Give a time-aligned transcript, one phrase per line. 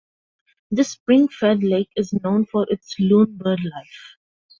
[0.71, 4.17] This spring-fed lake is known for its loon birdlife.